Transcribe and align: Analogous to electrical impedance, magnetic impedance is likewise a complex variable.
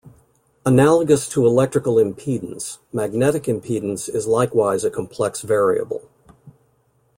Analogous 0.65 1.29
to 1.29 1.45
electrical 1.45 1.97
impedance, 1.97 2.79
magnetic 2.91 3.43
impedance 3.43 4.09
is 4.09 4.25
likewise 4.25 4.83
a 4.83 4.89
complex 4.89 5.41
variable. 5.43 6.09